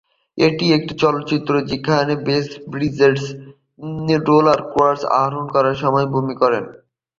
[0.37, 3.21] এটি একটি চলচ্চিত্র যেখানে জেফ ব্রিজেস
[4.27, 6.59] রোলার স্কেটসে আরোহণ করার সময় বমি করে।